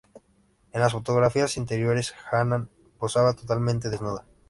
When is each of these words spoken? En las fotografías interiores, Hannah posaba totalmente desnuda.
En 0.71 0.81
las 0.81 0.93
fotografías 0.93 1.57
interiores, 1.57 2.15
Hannah 2.31 2.67
posaba 2.97 3.33
totalmente 3.35 3.87
desnuda. 3.87 4.25